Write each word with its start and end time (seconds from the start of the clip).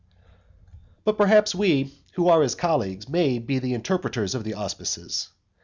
IV. 0.01 1.05
But 1.05 1.17
perhaps 1.19 1.53
we, 1.53 1.93
who 2.13 2.27
are 2.29 2.41
his 2.41 2.55
colleagues, 2.55 3.07
may 3.07 3.37
be 3.37 3.59
the 3.59 3.75
interpreters 3.75 4.33
of 4.33 4.43
the 4.43 4.55
auspices? 4.55 5.29